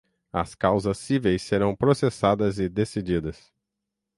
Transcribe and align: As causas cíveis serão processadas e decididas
As 0.33 0.55
causas 0.55 0.97
cíveis 0.97 1.43
serão 1.43 1.75
processadas 1.75 2.57
e 2.57 2.67
decididas 2.67 3.53